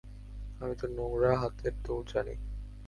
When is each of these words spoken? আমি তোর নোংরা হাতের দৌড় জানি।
আমি 0.61 0.73
তোর 0.79 0.89
নোংরা 0.89 1.31
হাতের 1.41 1.73
দৌড় 1.85 2.05
জানি। 2.11 2.35